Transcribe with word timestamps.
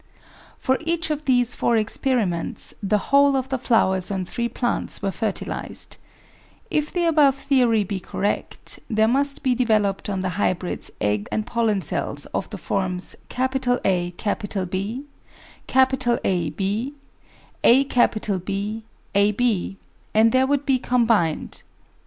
For 0.57 0.79
each 0.81 1.11
of 1.11 1.25
these 1.25 1.53
four 1.53 1.77
experiments 1.77 2.73
the 2.81 2.97
whole 2.97 3.35
of 3.37 3.49
the 3.49 3.59
flowers 3.59 4.09
on 4.09 4.25
three 4.25 4.49
plants 4.49 4.99
were 5.03 5.11
fertilised. 5.11 5.97
If 6.71 6.91
the 6.91 7.05
above 7.05 7.35
theory 7.35 7.83
be 7.83 7.99
correct, 7.99 8.79
there 8.89 9.07
must 9.07 9.43
be 9.43 9.53
developed 9.53 10.09
on 10.09 10.21
the 10.21 10.29
hybrids 10.41 10.89
egg 10.99 11.29
and 11.31 11.45
pollen 11.45 11.81
cells 11.81 12.25
of 12.33 12.49
the 12.49 12.57
forms 12.57 13.15
AB, 13.29 15.05
Ab, 15.85 15.93
aB, 17.63 18.11
ab, 19.15 19.77
and 20.15 20.31
there 20.31 20.47
would 20.47 20.65
be 20.65 20.79
combined: 20.79 21.61
1. 21.61 21.63